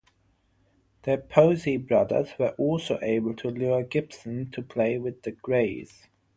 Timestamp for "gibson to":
3.83-4.63